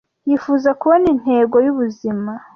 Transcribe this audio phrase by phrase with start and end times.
[0.27, 2.31] Yifuza kubona intego y'ubuzima.